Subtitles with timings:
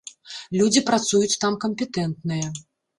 [0.59, 2.55] Людзі працуюць там кампетэнтныя.